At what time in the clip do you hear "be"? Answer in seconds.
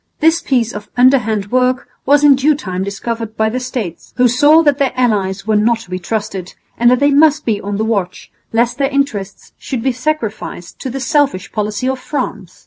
5.91-5.99, 7.45-7.61, 9.83-9.91